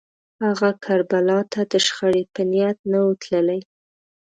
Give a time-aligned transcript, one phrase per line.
[0.45, 3.61] هغه کربلا ته د شخړې په نیت نه و تللی